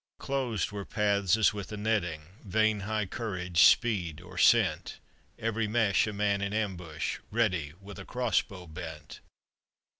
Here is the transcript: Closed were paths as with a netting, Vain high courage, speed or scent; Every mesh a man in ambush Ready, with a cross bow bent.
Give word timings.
Closed 0.17 0.71
were 0.71 0.83
paths 0.83 1.37
as 1.37 1.53
with 1.53 1.71
a 1.71 1.77
netting, 1.77 2.23
Vain 2.43 2.79
high 2.79 3.05
courage, 3.05 3.65
speed 3.65 4.19
or 4.19 4.35
scent; 4.35 4.97
Every 5.37 5.67
mesh 5.67 6.07
a 6.07 6.11
man 6.11 6.41
in 6.41 6.53
ambush 6.53 7.19
Ready, 7.29 7.73
with 7.79 7.99
a 7.99 8.05
cross 8.05 8.41
bow 8.41 8.65
bent. 8.65 9.19